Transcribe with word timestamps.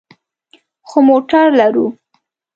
خو 0.87 0.97
موټر 1.07 1.45
لرو 1.59 1.85